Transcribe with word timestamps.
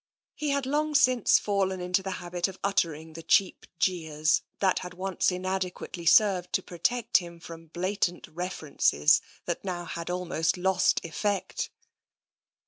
He 0.33 0.49
had 0.49 0.65
long 0.65 0.95
since 0.95 1.37
fallen 1.37 1.79
into 1.79 2.01
the 2.01 2.13
habit 2.17 2.47
of 2.47 2.57
uttering 2.63 3.13
the 3.13 3.21
cheap 3.21 3.67
jeers 3.77 4.41
that 4.57 4.79
had 4.79 4.95
once 4.95 5.31
inadequately 5.31 6.07
served 6.07 6.51
to 6.53 6.63
protect 6.63 7.17
him 7.17 7.39
from 7.39 7.67
blatant 7.67 8.25
references 8.27 9.21
that 9.45 9.63
now 9.63 9.85
had 9.85 10.09
al 10.09 10.25
most 10.25 10.57
lost 10.57 11.01
effect. 11.05 11.69